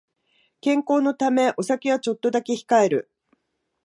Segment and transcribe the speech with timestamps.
[0.61, 3.11] 健康のためお酒はちょっとだけ控える